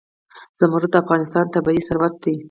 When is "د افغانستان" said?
0.93-1.45